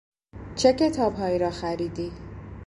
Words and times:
چه 0.55 0.73
کتابهایی 0.73 1.39
را 1.39 1.51
خریدی؟ 1.51 2.11